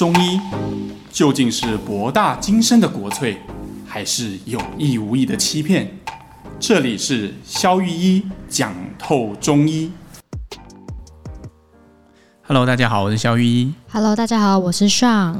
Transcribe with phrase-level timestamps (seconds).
[0.00, 0.40] 中医
[1.12, 3.36] 究竟是博大精深的国粹，
[3.86, 5.86] 还是有意无意的欺骗？
[6.58, 9.92] 这里是肖玉一讲透中医。
[12.46, 13.74] Hello，大家好，我是肖玉一。
[13.92, 15.34] Hello，大家好，我是 Sean。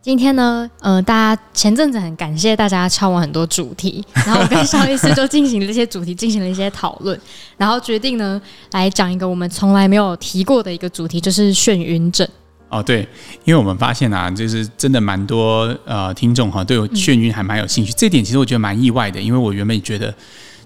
[0.00, 7.20] 今天呢，呃，大家前阵子很感谢大家敲完很多主题， 然后我跟肖医师就进行了这些主题，进行了一些讨论，
[7.58, 8.40] 然后决定呢
[8.72, 12.26] 来讲一个我们从来没有提过的一个主题，就是眩晕症。
[12.70, 13.00] 哦，对，
[13.44, 17.92] 因为我们发现啊，就是真的蛮多呃听众哈，对眩晕还蛮有兴趣。
[17.92, 20.14] 嗯、这点其实我觉得蛮意外的，因为我原本觉得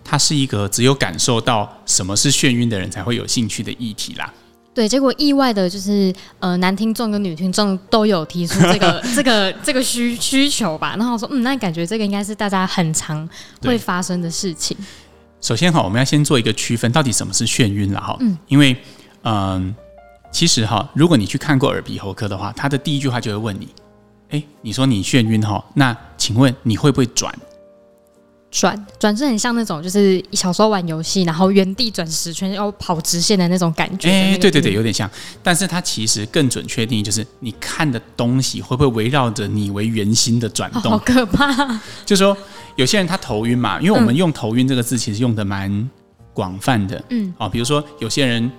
[0.04, 4.30] 它是一个只有感受到什么是眩晕的人才会有兴趣的议题啦。
[4.74, 10.94] 对，结果意外的就是呃，男听众跟女听众都有提出这个 这个这个需需求吧。
[10.98, 13.26] 然后我说，嗯，那感觉这个应该是大家很常
[13.62, 14.76] 会发生的事情。
[15.40, 18.14] 首先哈，我们要先做一个区分，到底什么是眩晕了哈？
[18.20, 18.76] 嗯，因为
[19.22, 19.74] 嗯。
[19.74, 19.74] 呃
[20.34, 23.68] 其实哈，如果你去看过耳鼻喉科的话，他的第一句话就会问你：
[24.30, 25.64] 哎，你说你眩晕哈？
[25.74, 27.32] 那请问你会不会转？
[28.50, 34.10] 转转是很像那种，就是小时候玩游戏，然后原地转十圈要跑直线的那种感觉。
[34.10, 35.08] 哎，对对对，有点像。
[35.40, 40.90] 但是它其实更准确定义就是，你看的东西会不会围绕着你为圆心的转动？
[40.90, 41.80] 好可怕！
[42.04, 42.36] 就是说，
[42.74, 45.88] 有些人他头晕嘛，因为我们用头晕这个字其实用的蛮
[46.32, 47.00] 广泛的。
[47.10, 48.50] 嗯，哦，比如说有些人。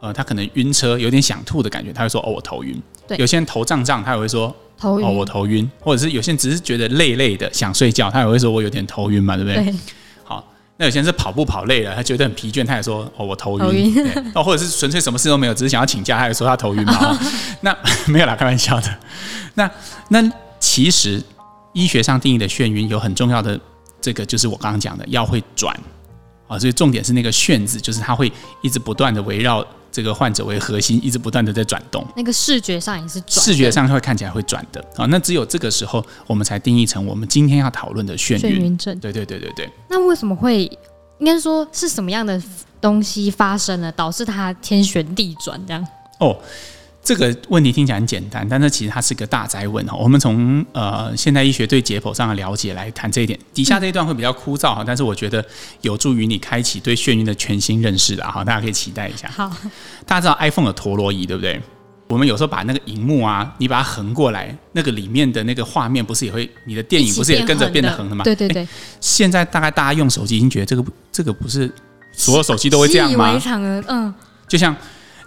[0.00, 5.70] 呃，他可能晕车，有点想吐的感觉，他会说：“哦，我头晕。”对，有些人头胀胀，他也会说：“头晕。”哦，我头晕。
[5.78, 9.74] 或者是有些人只是觉得累累的，想睡觉，他也会说：“我有点头晕嘛，对不对？”对。
[10.24, 10.42] 好，
[10.78, 13.64] 那有些人是跑步跑累了，他觉得很疲倦，他也说：“哦，我头晕。
[13.66, 13.94] 头晕”
[14.34, 17.18] 哦，或者是纯粹什么事都没有，只是想要请假，他也说他头晕嘛。
[17.60, 17.76] 那
[18.08, 18.98] 没有啦，开玩笑的。
[19.52, 19.70] 那
[20.08, 21.22] 那其实
[21.74, 23.60] 医学上定义的眩晕有很重要的
[24.00, 25.78] 这个，就是我刚刚讲的，要会转
[26.48, 29.62] 啊，所以重点是那个“眩”字，就是它会一直不断的围绕。
[29.92, 35.06] 这个患者为核心，一直不断的在转动，那个视觉上也是转，视觉上会看起来会转的啊。
[35.06, 38.98] 那只有这个时候，我们才定义成我们今天要讨论的眩晕，症。
[38.98, 39.70] 对对对对对。
[39.88, 40.70] 那为什么会？
[41.18, 42.42] 应该说是什么样的
[42.80, 45.86] 东西发生了，导致它天旋地转这样？
[46.18, 46.34] 哦。
[47.02, 49.96] 这个问题听起来很简单，但是其实它是个大哉问哈。
[49.96, 53.38] 我们从呃现代医学对解剖上的了解来谈这一点。
[53.54, 55.44] 底下这一段会比较枯燥哈，但是我觉得
[55.80, 58.44] 有助于你开启对眩晕的全新认识啦哈。
[58.44, 59.28] 大家可以期待一下。
[59.28, 59.50] 好，
[60.04, 61.60] 大家知道 iPhone 的陀螺仪对不对？
[62.06, 68.24] 我们有时候把那个荧幕啊，你把它横过来，那个里面的那个画面不是也会，你的电影不是也跟着变得横的吗？
[68.24, 68.68] 对对对。
[69.00, 71.72] 现在大概大家用手机已经觉得这个这个不是
[72.12, 73.28] 所有手机都会这样吗？
[73.28, 74.14] 习以为常了，嗯。
[74.46, 74.76] 就像。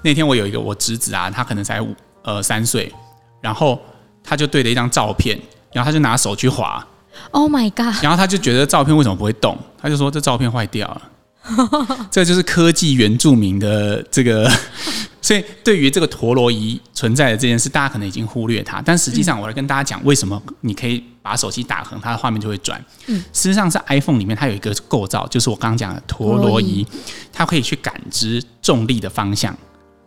[0.04, 2.94] 那天我有一个我侄子啊，他可能才五呃三岁，
[3.42, 3.80] 然后
[4.24, 5.40] 他就对着一张照片，
[5.72, 6.86] 然后他就拿手去划
[7.32, 8.04] ，Oh my god！
[8.04, 9.58] 然后他就觉得照片为什么不会动？
[9.82, 11.02] 他就说这照片坏掉了。
[12.10, 14.50] 这就是科技原住民的这个，
[15.22, 18.82] 所以对于这个陀螺仪存在的这件事，大家可能已经忽略它。
[18.82, 22.82] 但实际上，我来跟大家讲，为什么你可以把手机打横，它的画面就会转。
[23.08, 26.88] 嗯，事实上是 iPhone 里面它有一个构造，就是我刚刚讲的陀螺仪，
[27.34, 29.54] 它可以去感知重力的方向。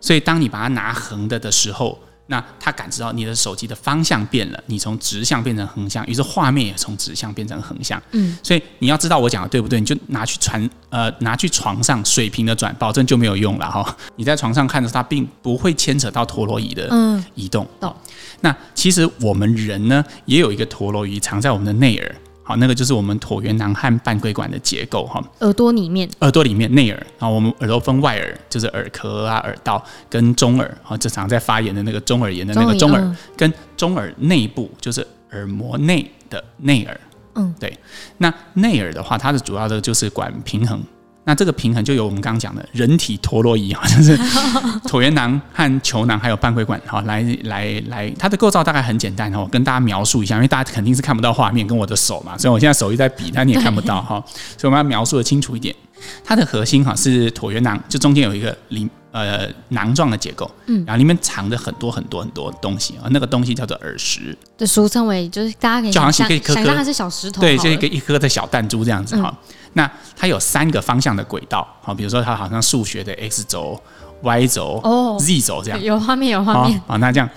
[0.01, 1.99] 所以，当你把它拿横的的时候，
[2.29, 8.03] 那它感知到你的手机的方向变了，你从直向变成横向，于是画面也从直向变成横向。
[8.11, 13.97] 嗯，所以你要知道我讲的对不对，你就拿去传呃拿去床上水平的转，保证就没有用了哈。
[14.17, 16.91] 你在床上看的时候，它并不会牵扯到陀螺仪的
[17.34, 17.67] 移动。
[17.81, 17.95] 嗯，
[18.41, 22.17] 那其实我们人呢，也有一个陀螺仪藏在我们的内耳。
[22.49, 25.21] 好，那个就是我们椭圆囊和半规管的结构哈。
[25.41, 37.01] 耳朵里面，耳朵里面内耳，然后我们耳朵分外耳，就是耳壳啊、耳道跟中耳，啊，这常在发炎的那个中耳炎的那个中耳，跟中耳内部就是耳膜内的内耳。
[37.34, 37.77] 嗯，对。
[38.19, 40.81] 那内耳的话，它的主要的就是管平衡。
[41.29, 44.17] 那这个平衡就由我们刚刚讲的人体陀螺仪，啊，就是
[44.87, 54.23] 椭圆囊和球囊还有半规管，哈来来来，它的构造大概很简单哈，我跟大家描述一下，因为大家肯定是看不到画面跟我的手嘛，所以我现在手一直在比，但你也看不到哈，
[54.57, 55.75] 所以我们要描述的清楚一点。
[56.23, 58.89] 它的核心哈是椭圆囊，就中间有一个里
[59.21, 69.28] 呃囊状的结构，嗯，然后里面藏着很多很多很多东西啊，那个东西叫做耳石，就俗称为就是大家可以就好像是一颗颗，想象它是小石头，对，就一个一颗的小弹珠这样子哈。
[69.28, 73.78] 嗯那它有三个方向的轨道，好，比如说它好像数学的 x 轴、
[74.22, 76.80] y 轴、哦、z 轴这样，有画面有画面。
[76.86, 77.28] 好，那这样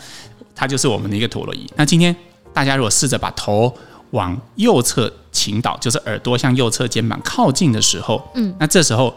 [0.55, 1.69] 它就是我们的一个陀螺仪。
[1.75, 2.15] 那今天
[2.53, 3.75] 大家如果试着把头
[4.11, 9.13] 往右侧倾倒，就是耳朵向右侧肩膀靠近的时候，嗯，那这时候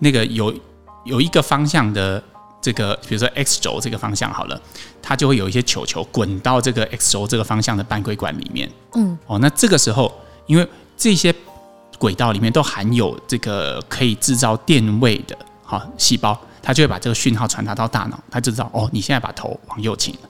[0.00, 0.54] 那个有
[1.04, 2.22] 有一个方向的
[2.60, 4.60] 这个，比如说 x 轴这个方向好了，
[5.00, 10.12] 它就会有一些球球滚到这个 x 轴这个方向的半规管里面，嗯，哦，那这个时候
[10.46, 11.34] 因为这些。
[11.98, 20.28] 轨道里面都含有这个可以制造电位的哈细胞，它就会把这个讯号传达到大脑，它就知道哦，你现在把头往右倾了。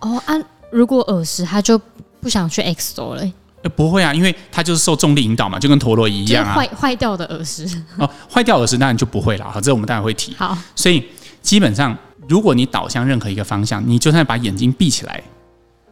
[0.00, 0.34] 哦，啊，
[0.72, 1.78] 如果耳石它就
[2.22, 3.22] 不想去 X 轴了。
[3.62, 6.54] 呃，不会啊，因为它就是受重力引导嘛，就跟陀螺仪一样啊。
[6.54, 7.66] 坏坏掉的耳石
[7.98, 9.50] 哦，坏掉耳石当然就不会了。
[9.50, 10.34] 好，这我们当然会提。
[10.36, 11.04] 好，所以
[11.42, 11.96] 基本上，
[12.26, 15.22] 如果你倒向任何一个方向，你就算把眼睛闭起来，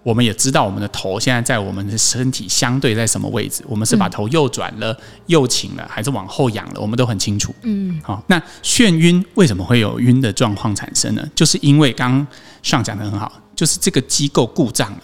[0.03, 3.63] 我们也知道我们的头现在在我们的身体相对在什么位置。
[3.69, 6.81] 我们是把头右转了、嗯、右倾了，还是往后仰了？
[6.81, 7.55] 我们都很清楚。
[7.63, 11.23] 嗯，好，那眩晕为什么会有晕的状况产生呢？
[11.35, 12.27] 就是因为刚刚
[12.63, 15.01] 上讲的很好，就是这个机构故障了。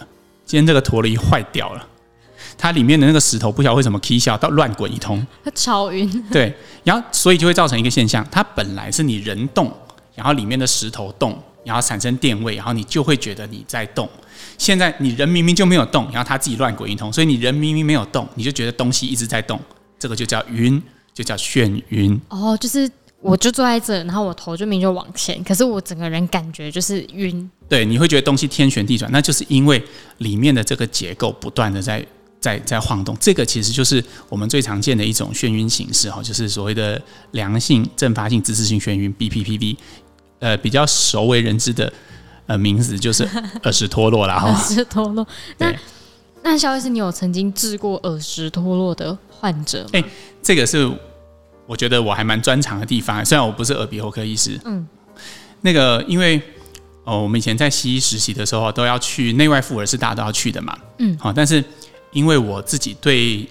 [0.47, 1.87] 今天这个陀螺仪坏掉了。
[2.57, 6.09] 它里面的那个石头不晓得为什么起笑到乱滚一通，它超晕。
[6.31, 6.53] 对，
[6.83, 9.71] 然后所以就会造成一个现象，它本来是你人动，
[10.15, 14.09] 然后里面的石头动，然后产生电位，然后你就会觉得你在动。
[14.57, 19.59] 现在你人明明就没有动，然后它自己乱滚一通，所以你人明明没有动，你就觉得东西一直在动，
[19.99, 20.81] 这个就叫晕，
[21.13, 22.19] 就叫眩晕。
[22.29, 22.89] 哦，就是
[23.21, 27.49] 我就坐在这，然后我头就明明就往前，可是我整个人感觉就是晕。
[27.67, 29.83] 对，你会觉得东西天旋地转，那就是因为
[30.19, 32.05] 里面的这个结构不断的在。
[32.45, 37.01] 在在晃动，这个其实就是我们最常见的一种眩晕形式哈，就是所谓的
[37.31, 39.75] 良性阵发性姿势性眩晕 （BPPV）。
[40.37, 41.91] 呃，比较熟为人知的
[42.45, 43.23] 呃名字就是
[43.63, 44.37] 耳石脱落啦。
[44.37, 44.47] 哈。
[44.51, 45.25] 耳石脱落。
[45.57, 45.73] 那
[46.43, 49.89] 那肖医师，你有曾经治过耳石脱落的患者吗？
[49.93, 50.05] 哎、欸，
[50.43, 50.87] 这个是
[51.65, 53.25] 我觉得我还蛮专长的地方。
[53.25, 54.87] 虽然我不是耳鼻喉科医师，嗯，
[55.61, 56.39] 那个因为
[57.05, 61.63] 哦，我们以前在西医实习的时候都要去内外妇儿是大家都要去的嘛，嗯，好，但是。
[62.15, 63.45] 因为我自己对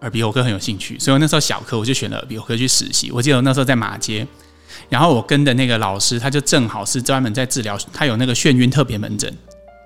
[0.00, 3.10] 耳鼻喉科很有兴趣，所以我那时候小科我就选了耳鼻喉科去实习。
[3.10, 4.26] 我记得我那时候在马街，
[4.88, 9.30] 然后我跟的那个老师，他就正好是专门在治疗，他有那个眩晕特别门诊。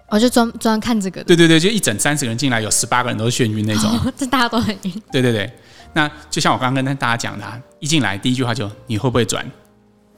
[0.08, 1.24] 我就专专看这个。
[1.24, 3.90] 对对对，就一整三十个人进来，有十八个人都是眩晕那种。
[3.98, 5.02] 哦，这大家都很晕。
[5.10, 5.52] 对对对，
[5.92, 9.44] 那就像我刚刚跟大家讲的，一进来第一句话就你会不会转？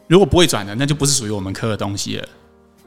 [0.07, 2.29] 如果不会转的，那就不是属于我们科的东西了。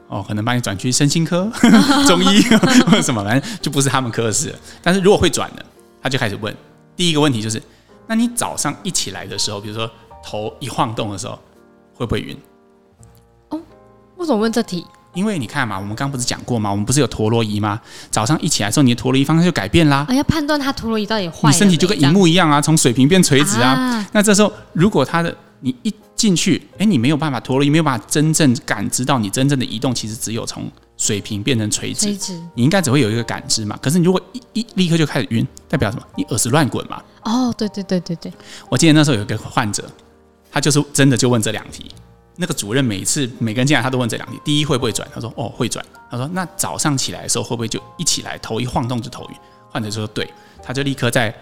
[0.08, 1.50] 哦，可能把你转去身心科、
[2.06, 2.42] 中医
[2.86, 4.54] 或者什么，反正就不是他们科的事。
[4.82, 5.64] 但是如果会转的，
[6.02, 6.54] 他就开始问
[6.96, 7.60] 第一个问题，就是：
[8.06, 9.90] 那你早上一起来的时候，比如说
[10.24, 11.38] 头一晃动的时候，
[11.94, 12.36] 会不会晕？
[13.50, 13.60] 哦，
[14.16, 14.86] 为什么问这题？
[15.14, 16.70] 因为你看嘛，我们刚不是讲过吗？
[16.70, 17.80] 我们不是有陀螺仪吗？
[18.10, 20.04] 早上一起来的时候，你的陀螺仪方向就改变啦。
[20.08, 21.50] 啊，要判断它陀螺仪到底坏。
[21.50, 23.70] 你身体就跟荧幕一样啊，从水平变垂直啊。
[23.70, 32.06] 啊那这时候，如果它的你一进去，哎，你没有办法，陀螺仪没有办法真正感知到你真正的移动，其实只有从水平变成垂直。
[32.06, 33.78] 垂直，你应该只会有一个感知嘛。
[33.82, 36.02] 可是你如果一一立刻就开始晕，代表什么？
[36.16, 37.02] 你耳石乱滚嘛。
[37.24, 38.32] 哦，对对对对对。
[38.70, 39.84] 我记得那时候有一个患者，
[40.50, 41.90] 他就是真的就问这两题。
[42.38, 45.06] 那个主任每次每个人进来，他都问这两题：第一会不会转？
[45.14, 45.84] 他说哦会转。
[46.10, 49.36] 他说那早上起来的时候会不会就一起来头一晃动就头晕？
[49.70, 50.26] 患者就说对，
[50.62, 51.34] 他就立刻在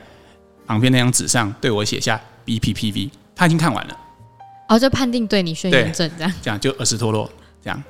[0.67, 3.97] 旁边那张纸上对我写下 BPPV，他已经看完了。
[4.75, 7.31] 哦，就判定对你眩晕症这样，这样就耳石脱落
[7.63, 7.83] 这样。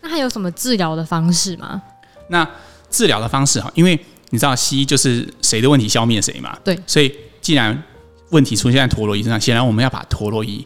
[0.00, 1.80] 那还有什么治疗的方式吗？
[2.28, 2.48] 那
[2.90, 3.98] 治疗的方式哈，因为
[4.30, 6.56] 你知道西医就是谁的问题消灭谁嘛。
[6.64, 7.82] 对，所以既然
[8.30, 10.64] 问题出现在陀螺仪身上，显然我们要把陀螺仪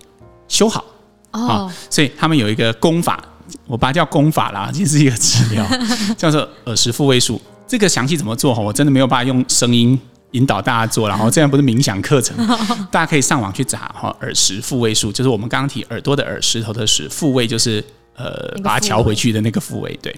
[0.49, 0.85] 修好。
[1.33, 3.23] 哦，所以他们有一个功法，
[3.67, 5.67] 我把它叫功法啦，其实是一个治疗，
[6.17, 7.41] 叫做耳石复位术。
[7.67, 9.99] 这个详细怎么做哈，我真的没有办法用声音。
[10.33, 12.37] 引导大家做，然后这样不是冥想课程，
[12.91, 14.15] 大家可以上网去查哈。
[14.21, 17.83] 耳石复位术就是我们刚刚提耳朵的耳，石头的石，复位就是
[18.17, 19.99] 呃把它调回去的那个复位。
[20.03, 20.15] 对，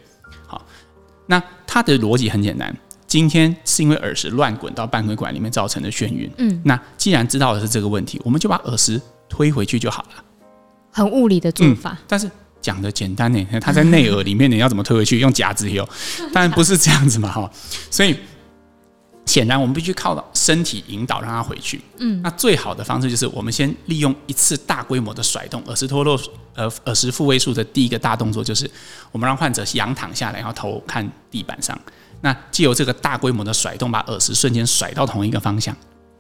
[0.47, 0.65] 好，
[1.27, 2.75] 那它的逻辑很简单。
[3.07, 6.31] 今天是因为耳石乱滚到半规管里面造成的眩晕。
[6.39, 10.25] 嗯，那既然知道的是这个问题，我们就把耳石推回去就好了。
[10.91, 12.31] 很物理的做法，嗯、但是
[12.61, 13.47] 讲的简单呢。
[13.61, 15.19] 它在内耳里面，你要怎么推回去？
[15.21, 15.89] 用夹子有，
[16.33, 17.51] 当然不是这样子嘛哈。
[17.91, 18.17] 所以。
[19.27, 21.81] 显然，我们必须靠身体引导，让它回去。
[21.99, 26.21] 嗯，那最好的方式就是我们先利用一次大规模的甩动，耳石脱落，
[26.55, 28.71] 呃，耳石复位术的第一个大动作就是
[29.11, 31.79] 我们让患者仰躺下来，然后头看地板上。
[32.21, 35.75] 那借由这个大规模的甩动，把耳石瞬间甩到同一个方向。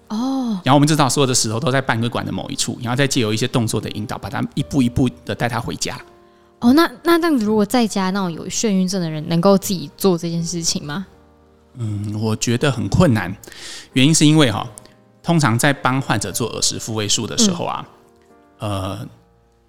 [0.08, 5.98] 哦，然后我们知道所有的石头都在半规管的某一处，然后再借由一些动作的引导，把它一步一步的带他回家。
[6.60, 11.06] 哦，那那这样子，如果在家那种有眩晕症的人，能够自己做这件事情吗？
[11.76, 13.34] 嗯，我觉得很困难，
[13.94, 14.66] 原因是因为哈，
[15.22, 17.86] 通常在帮患者做耳石复位术的时候啊，
[18.60, 19.08] 嗯、呃，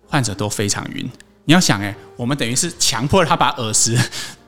[0.08, 1.10] 患者都非常晕。
[1.46, 3.98] 你要想，哎，我们等于是强迫他把耳石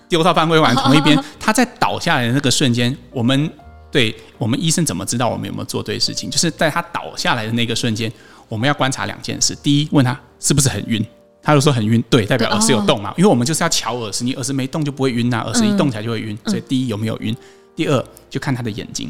[0.10, 3.52] 丢到半规管同一边， 他在倒下来的那个瞬间，我们
[3.92, 6.30] 对我们医生怎么知道我们有没有做对事情？
[6.30, 8.12] 就是在他倒下来的那个瞬间，
[8.48, 11.06] 我们要观察两件事：第一，问他是不是很晕。
[11.48, 17.34] 他就说很晕，对，代表耳石有动嘛，因为我们就是要瞧耳石，你耳石没动就不会晕呐，耳石一动起来就会晕，所以第一有没有晕，
[17.74, 19.10] 第二就看他的眼睛。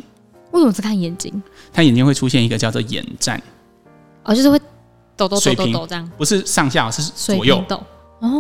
[0.52, 1.42] 为什么只看眼睛？
[1.74, 3.42] 他眼睛会出现一个叫做眼战，
[4.24, 4.60] 哦，就是会
[5.16, 7.82] 抖抖抖抖抖这样，不是上下，是左右抖
[8.20, 8.40] 哦。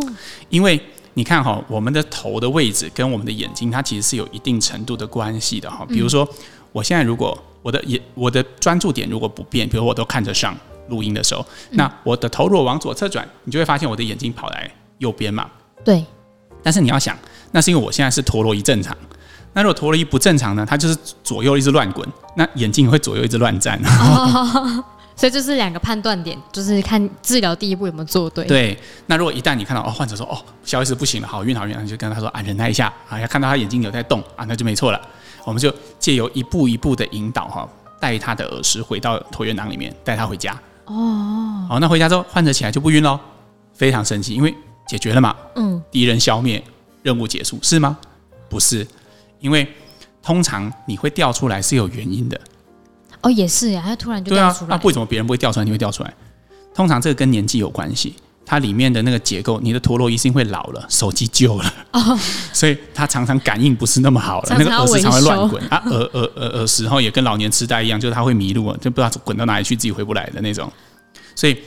[0.50, 0.80] 因为
[1.16, 5.84] 你看哈，我们的头的位置跟我们的眼睛，它其实是有一定程度的关系的哈。
[5.89, 6.30] 比如说，
[6.72, 10.56] 我现在如果我的眼我的专注点如果不变，比如我都看着上
[10.89, 15.50] 录音的时候，那我的头如果往左侧转，你就会发现我的眼睛跑来右边嘛。
[15.84, 16.06] 对。
[16.63, 17.17] 但是你要想，
[17.51, 18.96] 那是因为我现在是陀螺仪正常。
[19.53, 20.65] 那如果陀螺仪不正常呢？
[20.67, 23.79] 它就是左右一直乱滚，那眼睛会左右一直乱站。
[23.86, 24.84] 哦。
[25.15, 28.46] 所以就是两个判断点，就是看治疗第一步有没有做对。
[28.46, 28.77] 对。
[29.08, 35.01] 那如果一旦你看到哦，患者说哦，萧医师不行了，好晕好晕，你就跟他说啊，忍耐一下啊，要看到他眼睛有在动啊，那就没错了。
[35.44, 37.67] 我们就借由一步一步的引导哈，
[38.00, 40.56] 带他的耳石回到椭圆囊里面，带他回家。
[40.88, 41.65] 哦。
[41.70, 43.20] 好，那回家之后，患者起来就不晕喽，
[43.74, 44.53] 非常神奇，因为
[44.88, 45.36] 解决了嘛。
[45.56, 45.82] 嗯。
[45.91, 46.63] 敌人消灭，
[47.03, 47.98] 任务结束，是吗？
[48.50, 48.88] 不是。
[49.39, 49.72] 因为
[50.24, 52.41] 通常你会掉出来是有原因的，
[53.22, 54.67] 哦，也是呀，他突然就掉出来。
[54.67, 56.13] 对啊，那为什么别人不会掉出来，你会掉出来？
[56.74, 58.15] 通常这个跟年纪有关系，
[58.48, 62.18] 它里面的那个结构，你的陀螺仪是因为老了，手机旧了，哦，
[62.54, 65.62] 所以它常常感应不是那么好了，常常那个耳石常会乱滚。
[65.68, 70.72] 啊，耳耳耳耳石后也跟老年痴呆一样，就是它会迷路，就不知道滚到哪里去，自己回不来的那种，
[71.36, 71.58] 所以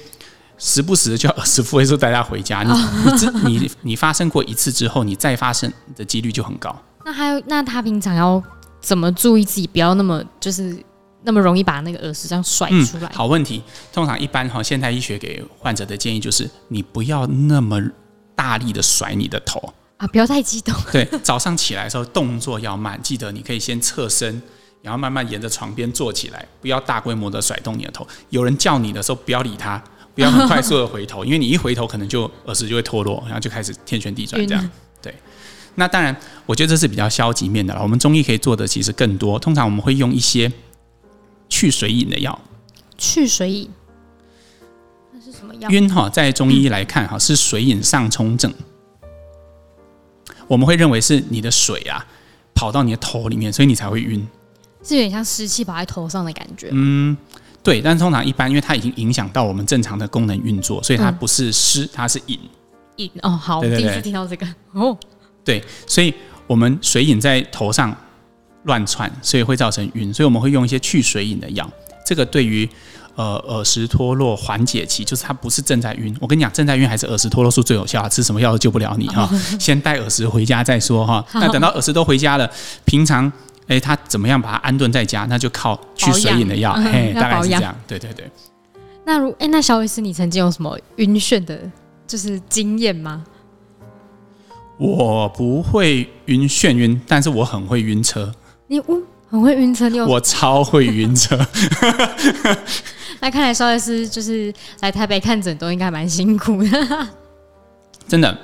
[0.56, 2.62] 时不时就要耳石复位说带他回家。
[2.62, 6.74] 你、哦、你你你发生过一次之后，你再发生的几率就很高。
[7.04, 8.42] 那还有，那他平常要
[8.80, 10.76] 怎么注意自己，不要那么就是
[11.22, 13.06] 那么容易把那个耳石这样甩出来？
[13.06, 13.62] 嗯，好问题。
[13.92, 17.80] 通常一般哈，现代医学给患者的建议就是，你不要那么
[18.34, 20.74] 大力的甩你的头啊，不要太激动。
[20.90, 24.40] 对，早上起来的时候动作要慢，记得你可以先侧身，
[24.80, 28.06] 然后慢慢沿着床边坐起来，不要大规模的甩动你的头。
[28.30, 29.82] 有人叫你的时候，不要理他，
[30.14, 34.70] 不要很快速的回头， 因为你一回头，可能就耳石就会脱落，然后就开始天旋地转这样。
[35.02, 35.14] 对。
[35.76, 36.14] 那当然，
[36.46, 37.82] 我觉得这是比较消极面的了。
[37.82, 39.38] 我们中医可以做的其实更多。
[39.38, 40.50] 通常我们会用一些
[41.50, 42.40] 去水饮的药。
[42.96, 43.70] 去水饮，
[45.12, 45.68] 那是什么药？
[45.70, 48.52] 晕哈，在中医来看哈，是水饮上冲症。
[50.46, 52.06] 我们会认为是你的水啊
[52.54, 54.26] 跑到你的头里面，所以你才会晕。
[54.82, 56.68] 是有点像湿气跑在头上的感觉。
[56.72, 57.16] 嗯，
[57.62, 57.80] 对。
[57.80, 62.38] 但通常一般，因为它已经影响到我们正常的功能运作，所以它不是湿，它是饮。
[62.96, 64.96] 饮哦，好，对对对，第一次听到这个哦。
[65.44, 66.12] 对，所以
[66.46, 67.96] 我们水饮在头上
[68.64, 71.68] 乱窜，所以会造成晕，所以我们会用一些去水饮的药。
[72.04, 72.68] 这个对于
[73.14, 76.14] 呃耳石脱落缓解期，就是它不是正在晕。
[76.20, 79.28] 我跟你讲，正在晕还是耳石脱落术最有效，吃什么药都救不了你哈。
[79.58, 81.24] 先带耳石回家再说哈。
[81.34, 82.50] 那等到耳石都回家了，
[82.84, 83.30] 平常
[83.68, 87.74] 哎他怎么样把它安顿在家，那就靠去水饮的药，哎，大概是这样。
[87.86, 88.30] 对对对。
[89.04, 91.58] 那如哎，那小雨师，你曾经有什么晕眩的，
[92.06, 93.24] 就是经验吗？
[94.78, 98.32] 我不会晕眩晕，但是我很会晕车。
[98.70, 100.06] 你我很会晕车，你有？
[100.06, 101.36] 我超会晕车。
[103.18, 107.08] 那看来萧医师就是来台北看诊都应该蛮辛苦的。
[108.06, 108.38] 真的，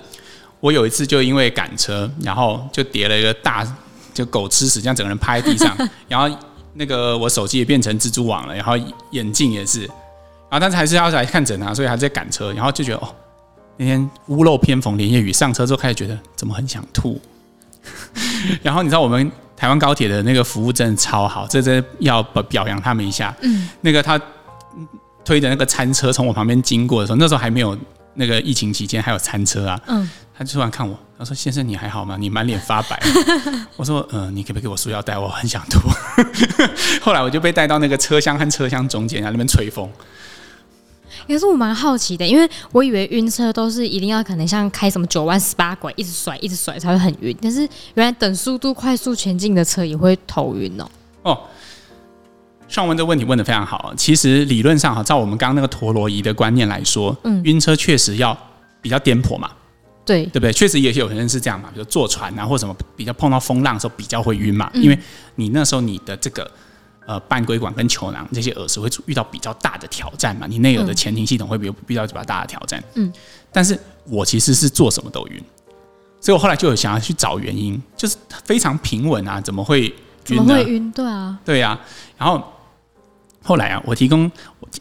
[0.59, 3.64] 我有一次就因为赶车，然后就叠了一个大
[4.12, 5.76] 就狗吃屎，这样整个人趴在地上，
[6.09, 6.37] 然后
[6.75, 8.73] 那个我手机也变成蜘蛛网了，然后
[9.12, 13.14] 眼镜也是，然后但是还是要来看诊啊，所以还在赶车，然后就觉得哦。
[13.76, 17.21] 那天屋漏偏逢连夜雨，上车之后开始觉得怎么很想吐。
[18.61, 23.34] 然后你知道我们台湾高铁的那个服务真的超好，这真要表表扬他们一下。
[23.40, 24.20] 嗯，那个他
[25.25, 27.76] 推的那个餐车从我旁边经过的时候，那时候还没有
[28.14, 29.80] 那个疫情期间还有餐车啊。
[29.86, 32.16] 嗯，他就突然看我，他说：“先生你还好吗？
[32.18, 33.00] 你满脸发白。
[33.76, 35.16] ”我说：“嗯、呃，你可不可以给我束腰带？
[35.16, 35.80] 我很想吐。
[37.00, 39.90] ”后来我就被带到那个车厢和车厢中间，在那边吹风。
[41.26, 47.37] 可是我蛮好奇的，因为我以为晕车都是一定要可能像开什么九弯十八拐，一直甩一直甩才会很晕。
[47.42, 47.61] 但是
[47.95, 50.88] 原来等速度快速前进的车也会头晕哦。
[51.23, 51.40] 哦，
[52.68, 53.92] 上文这问题问的非常好。
[53.97, 58.37] 其实理论上哈，照我们刚刚那个陀螺仪的观念来说，嗯，晕车确实要
[58.80, 59.50] 比较颠簸嘛。
[60.04, 60.52] 对，对不对？
[60.52, 64.99] 确实也有人是这样嘛，比如坐船啊或什么比较碰到风浪的时候比较会晕嘛，因为
[65.35, 66.49] 你那时候你的这个。
[67.06, 70.44] 呃，半规管跟球囊这些耳石会遇到比较大的挑战嘛？
[70.48, 72.82] 你内耳的前庭系统会比比较比较大的挑战。
[72.94, 73.12] 嗯，
[73.52, 75.40] 但是我其实是做什么都晕，
[76.20, 79.96] 所以我后来就有想要去找原因，就是非常平稳啊，怎么会晕呢？
[80.26, 80.90] 怎么会晕？
[80.90, 81.80] 对啊，对呀、啊。
[82.18, 82.42] 然后
[83.44, 84.28] 后来啊，我提供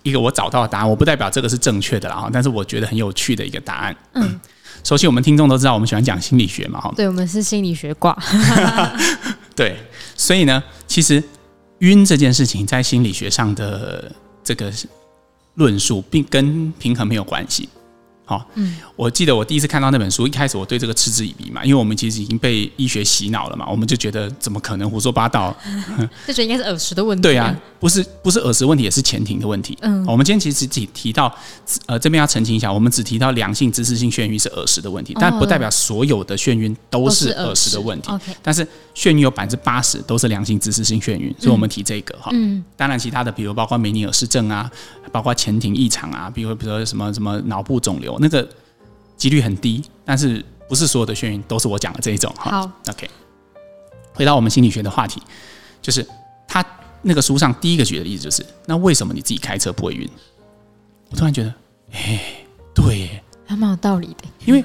[0.02, 3.96] 一个我找到的答案，我不代表这个是正确的啦，但是我觉得很有趣的一个答案。
[4.14, 4.40] 嗯，
[4.84, 8.18] 首先我们听众都知道，我们喜欢讲心理学嘛，哈，对，我们是心理学挂。
[9.56, 9.78] 对，
[10.16, 11.24] 所以呢，其实。
[11.80, 14.12] 晕这件事情在心理学上的
[14.44, 14.72] 这个
[15.56, 17.68] 论述，并跟平衡没有关系。
[18.26, 25.56] 好，嗯，我记得我第一次看到那本书，一开始我对这个嗤之以鼻嘛，因为我们其实已经被医学洗脑了嘛，我们就觉得怎么可能胡说八道，
[26.26, 27.22] 就觉得应该是耳石的问题。
[27.22, 29.78] 对啊，不是不是耳石问题，也是前庭的问题。
[29.82, 31.34] 嗯，我们今天其实只提到，
[31.86, 38.10] 呃，这边要澄清一下，我们只提到良性姿势性眩晕是耳石的问题，但不代表所有的眩晕都是耳石的问题。
[38.42, 38.66] 但是
[38.96, 42.32] 眩晕有百分之八十都是良性姿势性眩晕，所以我们提这个哈。
[42.34, 44.70] 嗯，当然其他的，比如包括梅尼尔氏症啊，
[45.12, 48.48] 包括前庭异常啊，比如比如说什么什么脑部肿瘤那个。
[49.18, 52.52] 几率很低，但是不是所有的眩晕都是我讲的这一种哈。
[52.52, 53.10] 好，OK。
[54.14, 55.22] 回到我们心理学的话题，
[55.82, 56.06] 就是
[56.46, 56.64] 他
[57.02, 60.08] 那个书上第一个举的例子就是，那为什么你自己开车不会晕？
[61.12, 61.54] 我突然觉得，
[61.94, 62.44] 哎，
[62.74, 64.26] 对，还蛮有道理的。
[64.46, 64.62] 因为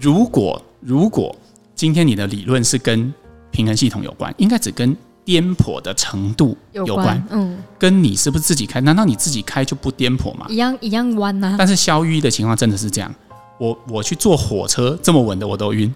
[0.00, 1.34] 如果如果
[1.76, 3.14] 今天你的理论是跟
[3.52, 8.80] 平衡系统有关，应该只跟颠簸的程度有关，有关，嗯，跟你是不是自己开？
[8.80, 10.46] 难道你自己开就不颠簸吗？
[10.48, 11.54] 一样一样弯呐、啊。
[11.58, 13.14] 但是肖玉的情况真的是这样。
[13.58, 15.94] 我我去坐火车这么稳的我都晕，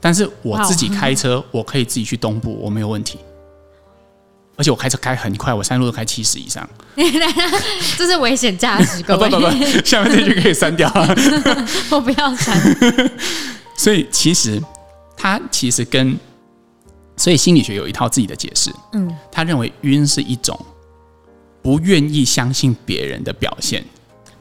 [0.00, 3.18] 但是我自己开车，我可以自己去东部，我没有问题。
[4.58, 6.66] 而且我开车开很快，我山路都开七十以上。
[7.98, 9.02] 这是危险驾驶。
[9.04, 9.40] 不不不，
[9.84, 10.90] 下面这句可以删掉。
[11.92, 12.58] 我不要删。
[13.76, 14.58] 所以其实
[15.14, 16.18] 它其实跟，
[17.16, 18.70] 所以心理学有一套自己的解释。
[18.92, 20.58] 嗯，他认为晕是一种
[21.62, 23.84] 不愿意相信别人的表现。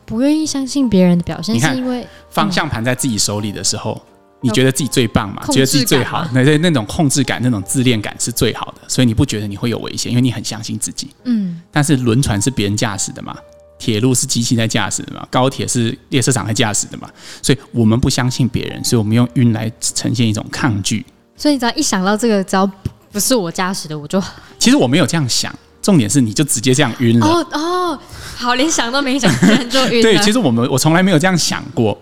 [0.05, 5.43] 不愿意相信别人的表现，是因为方向盘在自己手里的时候，嗯、你觉得自己最棒嘛？
[5.47, 11.09] 觉得自己最好，那那那种控制感、那种自恋感是最好的，所以你不觉得你会有危险，因为你很相信自己。
[11.23, 11.59] 嗯。
[11.71, 13.35] 但是轮船是别人驾驶的嘛？
[13.79, 15.27] 铁路是机器在驾驶的嘛？
[15.31, 17.09] 高铁是列车长在驾驶的嘛？
[17.41, 21.03] 所以我们不相信别人，所以我们用晕来呈现一种抗拒。
[21.37, 22.69] 所以你只要一想到这个，只要
[23.11, 24.21] 不是我驾驶的，我就……
[24.57, 25.53] 其实我没有这样想。
[25.81, 27.27] 重点是，你就直接这样晕了。
[27.27, 27.99] 哦哦，
[28.35, 29.31] 好，连想都没想，
[29.69, 30.01] 就晕了。
[30.03, 31.95] 对，其实我们我从来没有这样想过，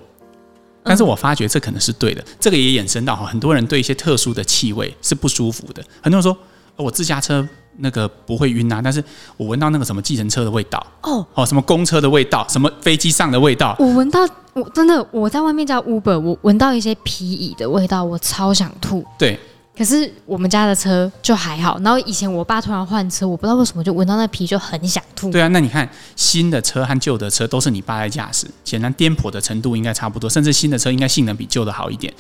[0.84, 2.22] 但是我发觉这可能是对的。
[2.22, 5.84] 嗯、这个也衍生到哈，很多人对一些特殊的气味是不舒服的。
[6.02, 6.38] 很多人说，
[6.78, 7.46] 我自驾车
[7.80, 9.04] 那个不会晕啊，但是
[9.36, 19.04] 我闻到那个什么计程车的味道，哦哦，什么公车的味道，什么飞机上的味道，我闻到，我真的我在外面叫 Uber，我闻到一些皮椅的味道，我超想吐。
[19.18, 19.40] 对。
[19.76, 25.32] 可是我们家的车就还好，然后以前我爸突然换车，我不知道为什么就闻到那皮就很想吐。
[25.32, 32.14] 对啊，那你看新的车和旧的车都是你爸在驾驶，显然颠簸的程度应该差不多，甚至新的车应该性能比旧的好一点。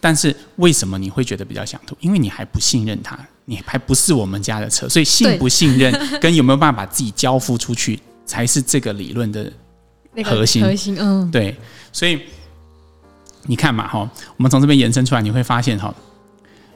[0.00, 1.96] 但是为什么你会觉得比较想吐？
[1.98, 9.52] 因为你还不信任它，你还不是我们家的车，所以信不信任 跟有没有办法把自己交付出去，才是这个理论的
[10.22, 10.62] 核心。
[10.62, 11.56] 核心，嗯，对。
[11.92, 12.20] 所以
[13.44, 15.94] 你看嘛，哈，我们从这边延伸出来，你会发现哈。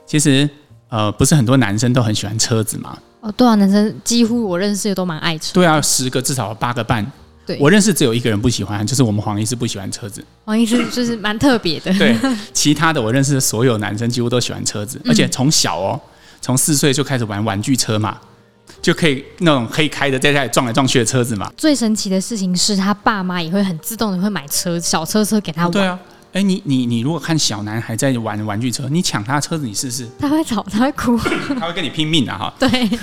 [0.05, 0.47] 其实，
[0.89, 2.97] 呃，不是很多男生都很喜欢车子嘛？
[3.21, 5.53] 哦，对啊，男生几乎我认识的都蛮爱车。
[5.53, 7.05] 对啊，十个至少有八个半。
[7.45, 10.23] 对，我认识只有一个人不喜欢，就是我们黄医师不喜欢车子。
[10.45, 11.93] 黄医师就是蛮特别的。
[11.97, 12.15] 对，
[12.53, 15.99] 其他的我认识的所有男生几乎都喜欢车子，而且从小哦，
[16.41, 18.19] 从四岁就开始玩玩具车嘛，
[18.85, 21.51] 就可以那种可以开的在家里撞来撞去的车子嘛。
[21.57, 25.71] 最神奇的事情是他爸妈也会很自动的会买车小车车给他玩。
[25.71, 25.99] 对啊。
[26.33, 31.17] 哎，你你你如果看小男孩在玩玩具车，你抢他的车子，你试试，他会吵，他会哭，
[31.59, 32.37] 他会跟你拼命啊！
[32.37, 32.99] 哈， 对。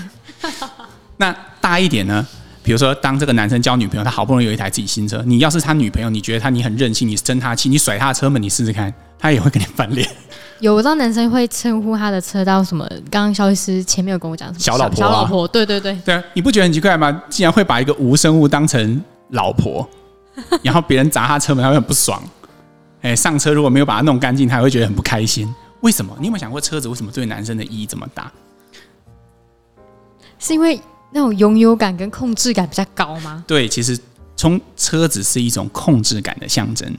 [1.18, 2.24] 那大一点呢？
[2.62, 10.08] 比如说，当这个男生交女朋友，他好不容易有一台自己新车，你要是他女朋友，你觉得他你很任性，你生他气，你甩他的车门，你试试看，他也会跟你翻脸。
[10.62, 12.88] 有，我知道男生会称呼他的车到什么？
[13.10, 14.60] 刚刚肖律师前面有跟我讲什么？
[14.60, 16.22] 小老婆，小老婆，对对对，对啊！
[16.34, 17.20] 你不觉得很奇怪吗？
[17.28, 19.84] 竟然会把一个无生物当成老婆，
[20.62, 22.22] 然后别人砸他车门，他会很不爽。
[23.02, 25.52] 哎，上车如果没有把它弄干净，他也会觉得很不开心。
[25.80, 26.16] 为什么？
[26.20, 28.30] 你有没有想过车子为什么对男生的意义这么大？
[30.38, 33.42] 是因为那种拥有感跟控制感比较高吗？
[33.48, 33.98] 对，其实
[34.36, 36.96] 从车子是一种控制感的象征，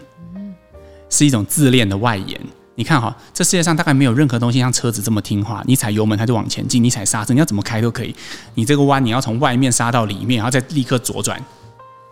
[1.10, 2.38] 是一种自恋的外延。
[2.76, 5.64] 你看哈，这世界上大概没有任何东西像车子这么听话。
[5.66, 8.16] 你踩油门它就往前进，你踩刹车你要怎么开都可以。
[8.56, 11.40] 你这个弯你要从外面刹到里面，然后再立刻左转。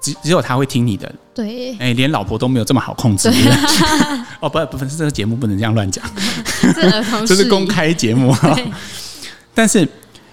[0.02, 3.30] 只只有他会听你的， 对，哎，连老婆都没有这么好控制。
[3.30, 3.40] 对
[4.40, 6.04] 哦，不，不是这个节目不能这样乱讲，
[7.28, 8.58] 这是公开节目哈。
[9.54, 9.88] 但是，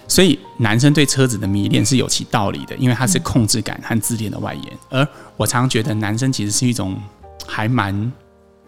[0.07, 4.77] 所以男生对车子的迷恋是有其道理的，因为它是控制感和自恋的外延。
[4.89, 6.99] 而我常常觉得，男生其实是一种
[7.45, 8.11] 还蛮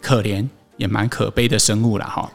[0.00, 2.30] 可怜也蛮可悲的生物了哈。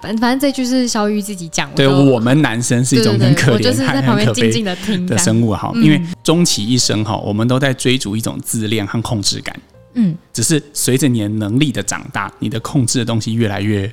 [0.00, 1.76] 反反正这句是萧御自己讲的。
[1.76, 9.54] 对，我们男生是一种很可怜、就是在旁边静静的听的生物哈，因为终其一生哈，我们都在追逐一种自恋和控制感。
[9.94, 13.92] 嗯，只是随着你的能力的长大，你的控制的东西越来越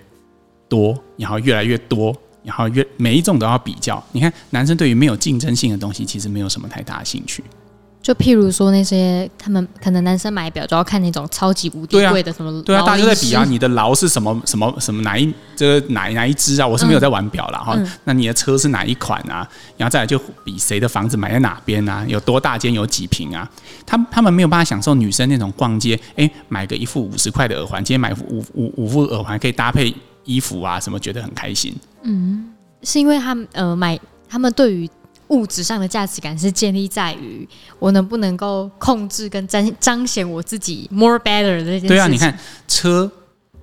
[0.67, 4.03] 多，然后越来越多，然后越每一种都要比较。
[4.11, 7.43] 你看，男生对于没有竞争性的东西，其实没有什么太大的兴趣。
[8.01, 16.65] 就譬如说那些他们可能男生买表就要看那种超级无敌贵的什么，对啊，大家就在比啊，你的劳是什么什么什么哪一这个哪哪一支啊？
[16.65, 17.73] 我是没有在玩表了哈。
[17.75, 19.47] 嗯、那你的车是哪一款啊？
[19.75, 22.05] 然后再来就比谁的房子买在哪边啊？
[22.07, 22.73] 有多大间？
[22.73, 23.47] 有几平啊？
[23.85, 31.75] 他他们没有办法享受女生那种逛街，哎，买个一副五十块的耳环，今天买五五五副耳环可以搭配衣服啊，什么觉得很开心。
[32.03, 32.49] 嗯，
[32.81, 34.89] 是因为他们呃买他们对于。
[35.29, 37.47] 物质上的价值感是建立在于
[37.79, 41.87] 我能不能够控制跟彰彰显我自己 more better 的这件事情。
[41.87, 42.37] 对啊，你看
[42.67, 43.09] 车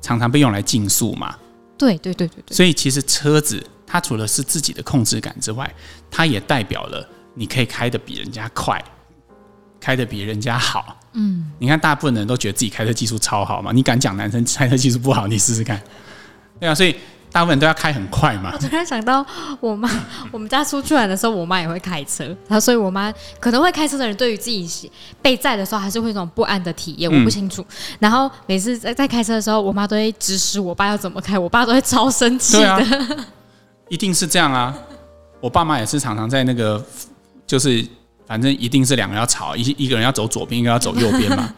[0.00, 1.36] 常常被用来竞速嘛。
[1.76, 2.56] 对对对对对。
[2.56, 5.70] 所以其实车子它除了是自己的控制感之外，
[6.10, 8.82] 它也代表了你可以开的比人家快，
[9.80, 10.96] 开的比人家好。
[11.14, 11.50] 嗯。
[11.58, 15.26] 你看，大部分人都觉得自己开车技术超好嘛，你敢讲男生开车技术不好？
[15.26, 15.82] 你试试看。
[16.60, 16.94] 对啊，所以。
[17.32, 18.50] 大部分都要开很快嘛。
[18.52, 19.24] 我突然想到，
[19.60, 19.90] 我妈，
[20.30, 22.24] 我们家出去玩的时候，我妈也会开车。
[22.48, 27.12] 然后，所以我妈可能会开车的人，对于自己被载的时候，还是会有种不安的体验。
[27.12, 27.60] 我不清楚。
[27.62, 32.72] 嗯、然后每次在在开车的时候，我妈都会指使我爸要怎么开，我爸都会超生气的。
[32.72, 32.80] 啊，
[33.88, 34.74] 一定是这样啊！
[35.40, 36.82] 我爸妈也是常常在那个，
[37.46, 37.86] 就是
[38.26, 41.52] 反正一定是两个人要吵，一一个人要走左边，一个要走右边嘛。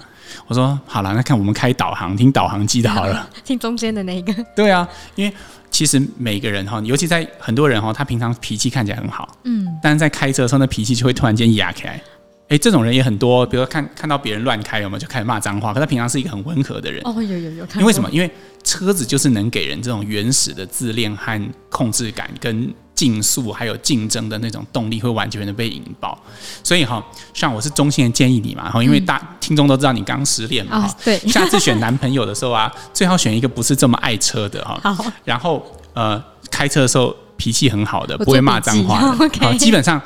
[0.47, 4.35] 我说好了，那看我们开导航，听导航机的好了， 听中间的那一个。
[4.55, 5.33] 对啊，因为。
[5.71, 12.03] 其实每个人哈，尤其在很多人哈，他平常脾气看起来很好，嗯，但是在开车的时候，那脾气就会突然间压起来。
[12.49, 15.75] 哎，这种人也很多，比如说看看到别人乱开，有没有就开始骂脏话？
[15.75, 17.03] 可他平常是一个很温和的人。
[17.05, 17.67] 哦，有有有。
[17.77, 18.09] 因为什么？
[18.11, 18.31] 因为
[18.65, 26.21] 车子就是能给人这种原始的自恋和控制感，跟竞速还有竞争的那种动力，会完全的被引爆。
[26.65, 27.01] 所以哈，
[27.33, 34.81] 像我是衷心的建议你嘛，哈，因为大听众都知道你刚失恋嘛，对，下次选男朋友的时候啊， 最好选一个不是这么爱车的哈。
[35.25, 39.31] 然后呃，开车的时候脾气很好的，不会骂脏话的。
[39.39, 40.03] 好，基本上。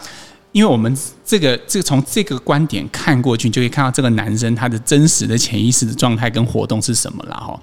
[0.52, 7.58] 因为我们这个这个从这个观点看过去，就可以看到这个男生他的真实的潜意识的状态跟活动是什么了哈。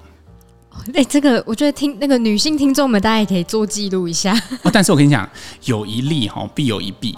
[0.94, 4.32] 哎，这个我觉得听那个女性听众们，大家也可以做记录一下。
[4.62, 5.28] 哦，但是我跟你讲，
[5.64, 7.16] 有一利哈，必有一弊。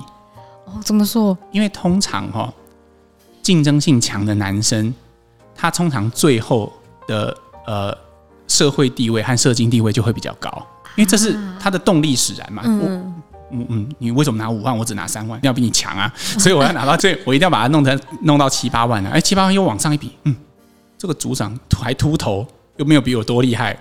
[0.66, 1.36] 哦，怎么说？
[1.50, 2.52] 因为通常哈，
[3.42, 4.94] 竞争性强的男生，
[5.54, 6.72] 他通常最后
[7.06, 7.96] 的呃
[8.48, 10.50] 社会地位和社经地位就会比较高，
[10.96, 12.62] 因为这是他的动力使然嘛。
[12.64, 13.14] 嗯。
[13.54, 15.38] 嗯嗯，你为什么拿五万，我只拿三万？
[15.42, 16.10] 要比你强啊！
[16.16, 19.10] 所以我要拿到最，我一定要把它弄成弄到七八万啊！
[19.12, 20.34] 哎，七八万又往上一比，嗯，
[20.96, 23.78] 这个组长还秃头，又没有比我多厉害，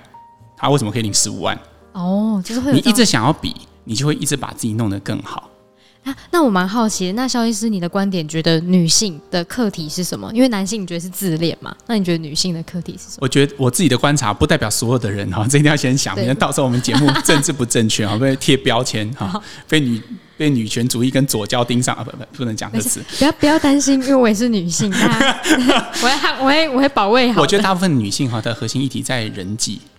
[0.57, 1.57] 他为什么可以领十五万？
[1.93, 5.49] 哦，就是会你一直想要比，你就会一直把自己弄得更好。
[6.03, 10.31] 那那我蛮好奇的，那肖医师，你的观点觉得女性的课题是什么？
[10.33, 11.75] 因为男性你觉得是自恋嘛？
[11.85, 13.17] 那你觉得女性的课题是什么？
[13.21, 20.01] 我觉得我自己的观察不代表所有的人哈， 这一定要先想，免得到时候我们节目政治不正确啊，被贴标签哈， 被女
[20.37, 22.99] 被女权主义跟左交盯上啊，不不不能讲这词。
[23.19, 27.41] 不要不要担心，因为我也是女性，我会我会我会保卫好。
[27.41, 29.90] 我觉得大部分女性哈的核心议题在人际哦。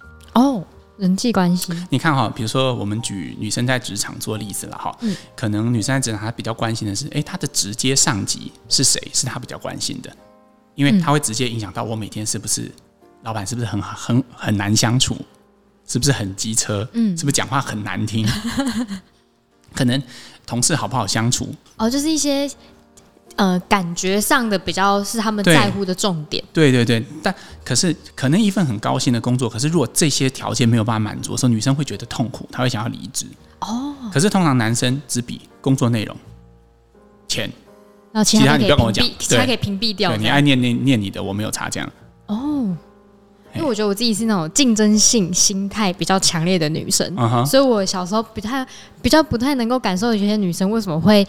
[0.98, 9.00] 人际关系，你看哈，比如说我们举女生在职场做例子了哈，嗯，可能女生在职场她比较关心的是，诶，她的直接上级是谁？
[9.12, 10.14] 是她比较关心的，
[10.74, 12.70] 因为她会直接影响到我每天是不是
[13.22, 15.16] 老板是不是很很很难相处，
[15.86, 18.26] 是不是很机车，嗯，是不是讲话很难听，
[19.74, 20.00] 可能
[20.46, 21.54] 同事好不好相处？
[21.76, 22.50] 哦，就是一些。
[23.36, 26.42] 呃，感觉上的比较是他们在乎的重点。
[26.52, 33.26] 对对对，但可是可能一份很高兴的工作，可是如果这些条件没有办法满足的时候，女生会觉得痛苦，她会想要离职。
[33.60, 33.94] 哦。
[34.12, 36.14] 可是通常男生只比工作内容、
[37.26, 37.50] 钱，
[38.12, 40.10] 然后其他你不要跟我讲，其他可以屏蔽掉。
[40.10, 41.90] 对，你爱念念念你的，我没有差这样。
[42.26, 42.76] 哦。
[43.54, 47.14] 因为我觉得我自己是那种竞争性心态比较强烈的女生，
[47.46, 48.66] 所以我小时候不太
[49.02, 51.26] 比较不太能够感受有些女生为什么会。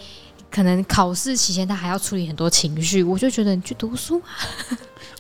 [0.53, 4.29] 可能考试期间他还要处理很多情绪，我就觉得你去读书啊。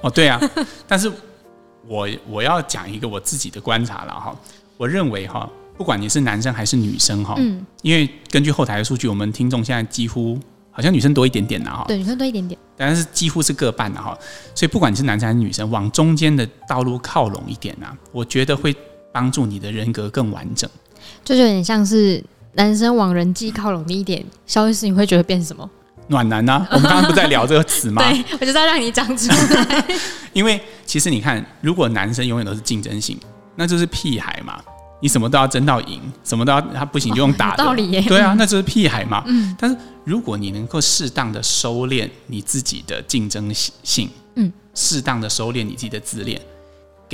[0.01, 0.39] 哦，对啊，
[0.87, 1.11] 但是
[1.87, 4.39] 我我要讲一个我自己的观察了哈。
[4.77, 10.37] 我认为哈，不管你是男生还是女生哈，嗯，因为根据后台的数据，我们听众现在几乎
[10.69, 14.15] 好像女生多一点点的哈，对，女生多一点点，但是几乎是各半的哈。
[14.53, 18.75] 所以不管你是男生还是女生，往中间的道路靠拢一点啊，我觉得会
[19.11, 20.69] 帮助你的人格更完整，
[21.25, 22.23] 就有点像是。
[22.55, 25.69] 男生往人际靠拢一点，肖医师，你会觉得变什么？
[26.07, 26.67] 暖男呢、啊？
[26.71, 28.03] 我们刚刚不在聊这个词吗？
[28.03, 29.85] 对，我就是要让你讲出来。
[30.33, 33.17] 因为其实你看，如果男生永远都是竞争性，
[33.55, 34.59] 那就是屁孩嘛。
[35.01, 37.63] 你什么都要争到赢，什么都要他不行就用打的。
[37.63, 38.01] 哦、 道理耶。
[38.03, 39.21] 对啊，那就是屁孩嘛。
[39.27, 39.53] 嗯。
[39.59, 46.39] 但是如果你能够适当的收敛你自己的竞争性，嗯，适当的收敛你自己的自恋，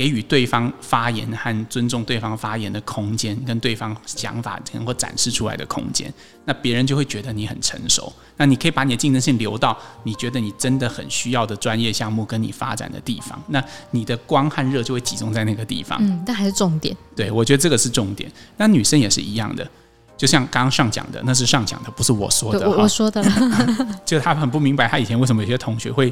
[0.00, 6.10] 给予对方发言和尊重对方发言的空间，跟对方想法能够展示出来的空间，
[6.46, 8.10] 那别人就会觉得你很成熟。
[8.38, 15.98] 那你可以把你的竞争性留到你觉得你真的很需要的专业项目跟你发展的地方，那你的光和热就会集中在那个地方。
[16.00, 16.96] 嗯，但还是重点。
[17.14, 18.32] 对，我觉得这个是重点。
[18.56, 19.68] 那女生也是一样的，
[20.16, 22.66] 就像刚刚上讲的，那是上讲的，不是我说的。
[22.66, 23.22] 我我说的，
[24.06, 26.10] 就他很不明白，他以前为什么有些同学会，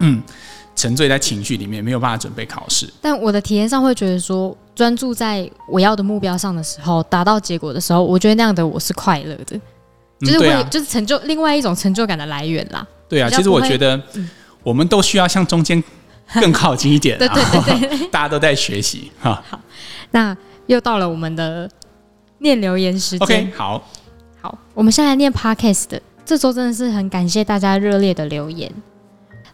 [0.00, 0.22] 嗯。
[0.74, 2.92] 沉醉在情绪里面，没有办法准备考试。
[3.00, 9.60] 但我的体验上会觉得说，专注在我要的目标上的时候，达到结果的时候，我觉得那样的我是快乐的，
[10.20, 12.86] 就是会、嗯啊、就是成就另外一种成就感的来源啦。
[13.08, 14.00] 对啊，其实我觉得
[14.62, 15.82] 我们都需要向中间
[16.40, 17.16] 更靠近一点。
[17.20, 17.44] 对对
[17.78, 19.42] 对对，大家都在学习哈。
[19.48, 19.60] 好，
[20.10, 21.70] 那又到了我们的
[22.38, 23.52] 念留言时间。
[23.52, 23.86] Okay, 好，
[24.40, 26.02] 好，我们现在来念 Podcast 的。
[26.26, 28.72] 这周真的是很感谢大家热烈的留言。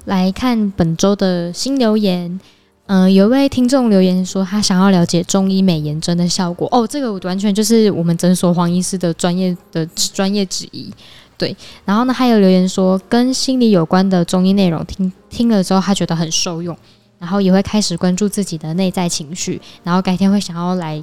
[0.07, 2.41] 来看本周的新留言，
[2.87, 10.93] 嗯、有一位听众留言说他想要了解中医美颜针的效果哦，这个完全就是我们诊所黄医师的专业的专业之一，
[11.37, 11.55] 对。
[11.85, 16.77] 然后呢，还有留言说跟心理有关的中医内容听听了之后，他觉得很受用，
[17.19, 21.01] 然后也会开始关注自己的内在情绪，然后改天会想要来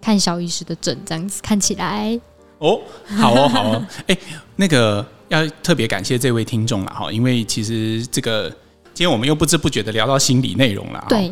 [0.00, 2.18] 看小医师的诊，这样子看起来
[2.58, 2.80] 哦，
[3.16, 4.16] 好哦，好哦，哎，
[4.56, 5.06] 那个。
[5.28, 8.48] 要特别感谢这位听众了哈，因为其实这个
[8.94, 11.04] 今天我们又不知不觉的聊到心理内容了。
[11.08, 11.24] 对，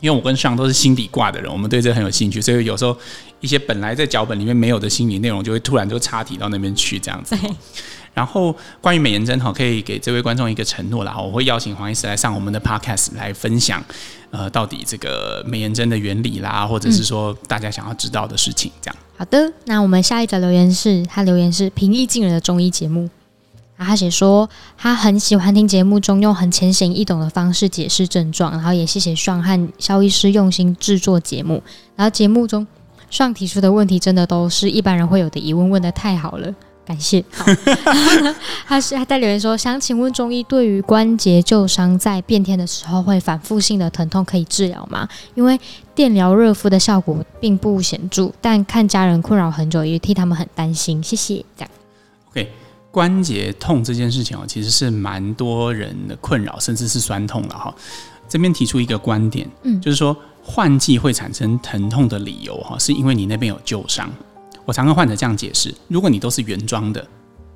[0.00, 2.96] 因为我跟上都是心理挂的人，我们对这个很有兴趣，所以有时候
[3.40, 7.36] 一些本来在脚本里面没有的心理内容，就会突然就插题到那边去这样子。
[8.14, 13.82] 然后关于美颜针哈，可以给这位观众一个承诺了哈，我会邀请黄医师来上我们的 podcast 来分享，
[14.30, 18.96] 呃，到底这个美颜针的原理啦，或者是说大家想要知道的事情这样。
[19.16, 23.08] 好的，那我们下一则留言是他留言是平易近人的中医节目，
[23.76, 31.62] 然后他写说他很喜欢听节目中用很浅显易懂的方式解释症状，然后也谢谢爽和肖医师用心制作节目，
[31.96, 32.66] 然后节目中
[33.10, 36.52] 爽提出的问题真的都是一般人会有的疑问，问得太好了。
[36.84, 37.24] 感谢。
[37.30, 37.44] 好
[38.66, 45.08] 他是他在留言说，想请问中医对于关节旧伤在变天的时候会反复性的疼痛可以治疗吗？
[45.34, 45.58] 因为
[45.94, 51.02] 电疗热敷的效果并不显著，但看家人困扰很久，也替他们很担心。
[51.02, 51.44] 谢谢。
[51.56, 51.70] 这样。
[52.30, 52.50] OK，
[52.90, 57.74] 关节痛这件事情哦，其实是蛮多人的困扰，甚至是酸痛了哈。
[58.28, 64.10] 这边提出一个观点，嗯，就是说换季会产生疼痛的理由哈，是因为你那边有旧伤。
[64.64, 67.06] 我常跟患者这样解释：如果你都是原装的，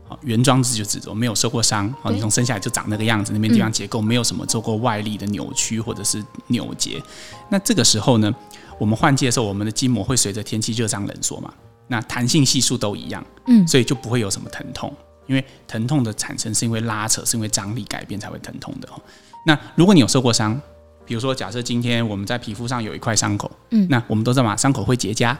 [0.08, 7.02] 好，原装字就指着没有受过伤，好，你从生下来就长那个样子，那边地方结构没有什么做过外力的扭曲或者是扭结，
[7.48, 8.32] 那这个时候呢，
[8.78, 11.52] 我们换季的时候，我们的筋膜会随着天气热胀冷缩嘛，
[11.88, 14.92] 那弹性系数都一样，嗯，所以就不会有什么疼痛，
[15.26, 18.88] 因为疼痛的产生是因为拉扯，是因为张力改变才会疼痛的。
[19.44, 20.60] 那如果你有受过伤，
[21.04, 25.36] 比如说假设今天我们在皮肤上有一块伤口，嗯，那我们都知道嘛，伤口会结痂。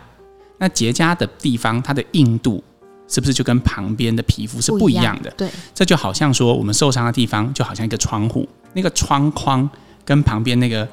[0.58, 2.62] 那结痂的地方，它的硬度
[3.08, 5.30] 是不是就跟旁边的皮肤是不一样的？
[5.32, 9.68] 对，这就好像说我们受伤的地方，就好像一个窗户，那个窗框
[10.04, 10.88] 跟旁边那个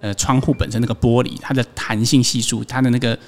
[0.00, 3.18] 呃窗户本身那个玻璃，它的弹性系数，它的那个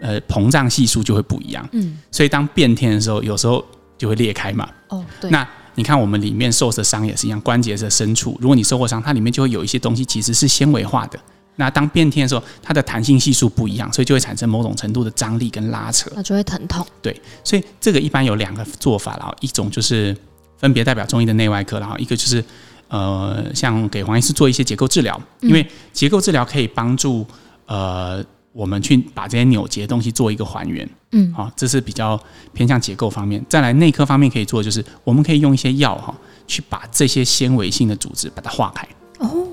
[0.00, 1.68] 呃膨胀系数就会不一样。
[1.72, 3.64] 嗯，所以当变天的时候，有时候
[3.96, 4.68] 就会裂开嘛。
[4.88, 5.30] 哦，对。
[5.30, 11.18] 那你看我们里面受的伤也是一样，关节的深处，如果你受过伤，它里面就会有一些东西其实是纤维化的。
[11.56, 16.86] 那当变天的时候，它的弹性系数不一样，所以就会产生某种程度的张力跟拉扯，那就会疼痛。
[17.02, 20.16] 对，所以这个一般有两个做法，然后一种就是
[20.56, 22.42] 分别代表中医的内外科，然后一个就是
[22.88, 27.26] 呃，像给黄医师做一些结构治疗，因为结构治疗可以帮助
[27.66, 30.88] 呃我们去把这些扭结的东西做一个还原。
[31.12, 32.18] 嗯，好，这是比较
[32.54, 33.44] 偏向结构方面。
[33.50, 38.88] 再来内科方面可以做，就是我们可以用一些药哈，去把这些纤维性的组织把它化开。
[39.18, 39.46] 哦。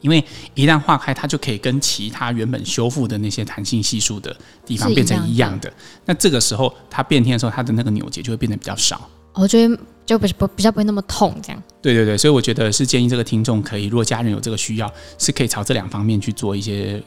[0.00, 4.34] 因为一旦化开，它就可以跟其他原本修复的那些弹性系数的
[4.64, 5.72] 地方变成一样的。
[6.04, 9.08] 那这个时候它变天的时候，它的那个扭结就会变得比较少。
[9.32, 11.62] 我觉得就不是不比较不会那么痛，这样。
[11.80, 17.02] 对对对，所以我觉得是建议这个听众可以，如果家人有这个需要，是可以朝这两方面去做一些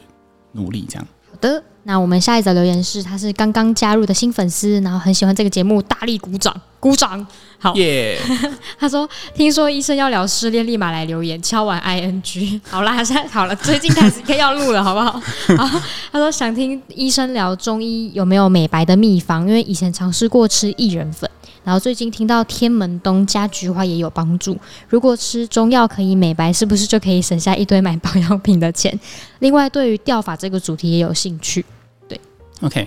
[0.53, 1.07] 努力，这样。
[1.29, 1.63] 好的。
[1.85, 7.25] 那我们下一则留言是，他是刚刚加入的新粉丝，然后很喜欢这个节目，大力鼓掌，鼓掌，
[7.57, 8.19] 好耶。
[8.77, 12.59] 他说，听说医生要聊失恋，立马来留言，敲完 I N G。
[12.69, 15.11] 好啦，现在好了，最近开始可以要录了，好不好？
[15.55, 21.29] 好，他说想听医生聊中医有没有美白的秘方，因为以前尝试过吃薏仁粉。
[21.63, 24.57] 然后最近听到天门冬加菊花也有帮助。
[24.89, 28.99] 如果吃中药可以美白，是不是就可以省下一堆买保养品的钱？
[29.39, 31.63] 另外，对于掉发这个主题也有兴趣。
[32.09, 32.19] 对
[32.59, 32.85] ，OK，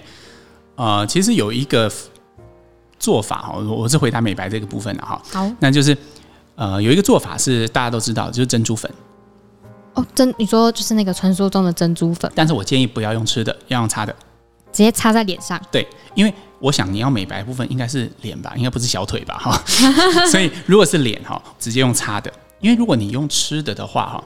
[0.75, 1.91] 呃，其实有一个
[2.99, 5.21] 做法哈，我是回答美白这个部分的哈。
[5.33, 5.97] 好，那就是
[6.55, 8.91] 呃，有一个做法是大家都知道，就是珍珠粉。
[9.95, 14.13] 哦，珍，你说就是那个传说中的珍珠粉，但是我建议不要用吃的，要用擦的，
[14.73, 15.61] 直接擦在脸上。
[15.71, 19.39] 对，因为我想你要美白部分应该是脸吧，应该不是小腿吧？
[19.39, 19.63] 哈，
[20.31, 24.25] 所以如果是脸哈，直接用擦的，因为如果你用吃的的话哈。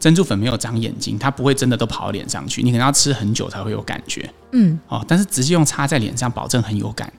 [0.00, 4.28] 珍珠粉没有长眼睛，它不会真的都跑到脸上去，你可能要吃很久才会有感觉。
[4.50, 7.12] 嗯，哦，但是直接用擦在脸上，保证很有感。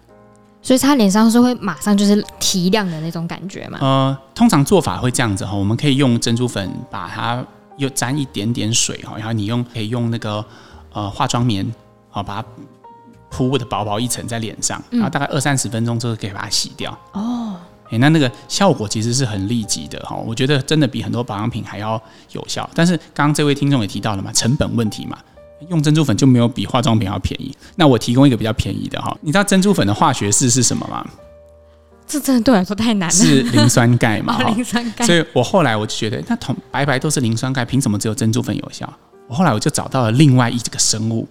[0.63, 3.77] 所以擦脸上是会马上就是提亮的那种感觉嘛？
[3.81, 7.45] 呃，通常做法会这样子哈，我们可以用珍珠粉把它
[7.77, 10.43] 又沾一点点水哈，然后你用可以用那个
[10.93, 11.69] 呃化妆棉
[12.09, 12.47] 好把它
[13.29, 16.97] 铺的薄薄一层在脸上，然后大概二三十分钟之后可以把它洗掉。
[17.11, 17.55] 哦。
[17.89, 22.67] 欸、那那个效果其实是很立即的哈，我觉得真的比很多保养品还要有效。
[22.73, 25.15] 但是刚刚这位听众也提到了嘛，成本问题嘛，
[25.69, 27.55] 用珍珠粉就没有比化妆品要便宜。
[27.75, 31.05] 那我提供一个比较便宜的哈，你知道珍珠粉的化学式是什么吗？
[32.05, 33.15] 这真的对我来说太难了。
[33.15, 34.37] 是磷酸钙嘛？
[34.53, 35.05] 磷酸钙。
[35.05, 38.91] 所以我后来我就觉得，那同白白都是磷酸钙，凭什么只有珍珠粉有效？
[39.27, 41.27] 我后来我就找到了另外一个生物。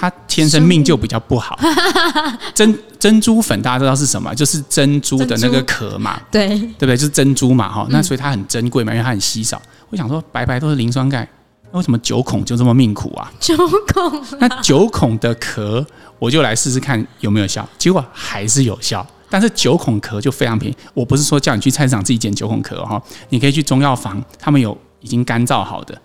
[0.00, 1.58] 它天生命就比较不好。
[2.54, 4.32] 珍珍珠粉大家知道是什么？
[4.34, 6.96] 就是珍珠的那个壳嘛，对对不对？
[6.96, 7.86] 就是珍珠嘛，哈。
[7.90, 9.60] 那所以它很珍贵嘛，因为它很稀少。
[9.90, 11.28] 我想说，白白都是磷酸钙，
[11.72, 13.32] 那为什么九孔就这么命苦啊？
[13.38, 15.86] 九孔，那九孔的壳，
[16.18, 17.68] 我就来试试看有没有效。
[17.78, 20.76] 结果还是有效，但是九孔壳就非常便宜。
[20.94, 26.00] 我不是说叫你去菜市场自己捡九孔壳哈，你可以去中药房，他们有已经干燥好的。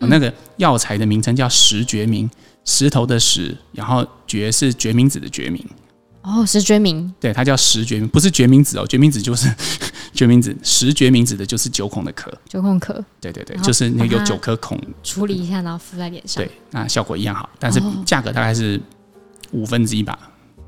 [0.00, 2.30] 那个药材的名称叫石决明。
[2.64, 5.64] 石头的石，然后决是决明子的决明。
[6.20, 9.48] 哦，石决明，对，它叫石决明，不是决明子哦，决明子就是
[10.12, 18.80] 决明子，十决明子的就是九孔的壳，九孔壳，对对对，就是那个有九颗孔，处理一下，然后敷在脸上，对，那效果一样好，但是价格大概是
[19.52, 20.18] 五分之一吧，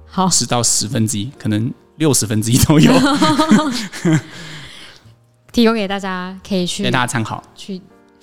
[0.07, 2.93] 好，十到十分之一，可能六十分之一都有，
[5.53, 7.43] 提供给大家可以去 给大家参考。
[7.55, 7.81] 去。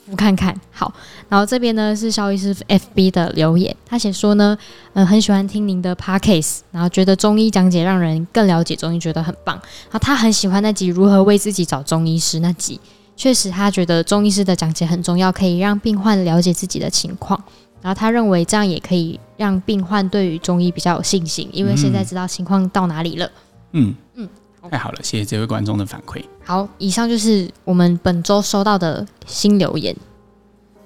[0.10, 0.94] 我看看好，
[1.28, 4.58] 然后这边呢是肖医师 FB 的留言，他写说呢，
[4.94, 9.56] 嗯、呃，很喜欢听您的 Podcast，然后觉得中医讲解让人更了解中医，觉得很棒。
[9.56, 12.80] 然后他很喜欢那集如何为自己找中医师那集，
[13.18, 17.42] 确实他觉得中医师的讲解很重要，可以让病患了解自己的情况。
[17.82, 23.30] 然后他认为这样也可以让病患对于中医比较有信心，因为现在知道情况到哪里了。
[23.74, 24.28] 嗯嗯，
[24.70, 26.24] 太好了，谢谢这位观众的反馈。
[26.44, 29.96] 好，以上就是我们本周收到的新留言。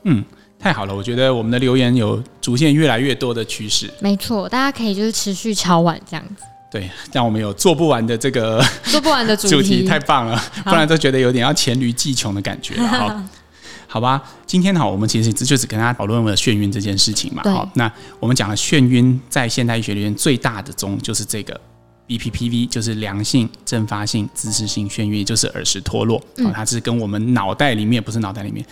[0.03, 0.23] 嗯，
[0.57, 3.89] 太好了，我觉得我们的留言有逐渐越来越多的趋势。
[3.99, 6.43] 没错，大家可以就是持续敲碗这样子。
[6.71, 12.87] 对，让我们有做不完的这个 做不完的主题， 主题太棒了，不然都觉得有点要黔驴技穷的感觉了。
[12.87, 13.21] 好，
[13.87, 17.43] 好吧，今天好，我们其实就只跟大家讨论了眩晕这件事情嘛。
[17.43, 17.91] 好，那
[18.21, 21.59] 我们讲了眩晕在现代医学里面最大的宗就是这个。
[22.07, 28.65] BPPV 就是良性阵发性姿势性眩晕，就是耳石脱落，嗯、它是跟我们脑袋里面不是脑袋里面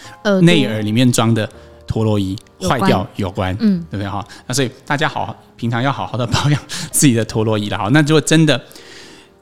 [0.43, 1.49] 内耳里面装的
[1.87, 4.25] 陀螺仪坏掉有关，嗯，对不对哈？
[4.45, 6.61] 那所以大家好，平常要好好的 保养
[6.91, 7.89] 自己的陀螺仪了哈。
[7.93, 8.61] 那如果真的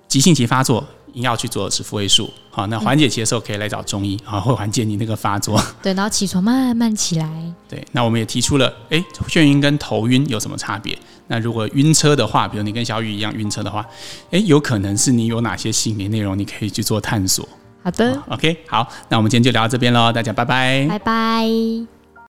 [0.08, 5.60] 急性期发作，要去做耳石复位术，好，那缓解期的时候可以来找中医，啊，会缓解你那个发作。
[5.82, 7.54] 对，然后起床慢慢起来。
[7.68, 10.96] 对，那我们也提出了，哎，眩晕跟头晕有什么差别？
[11.28, 13.86] 那如果晕车的话，比如你跟小雨一样晕车的话，
[14.32, 17.48] 诶，有可能是你有哪些心理内容，你可以去做探索。
[17.84, 21.97] 好的，哦，OK，好，那我们今天就聊到这边喽，大家拜拜，拜拜。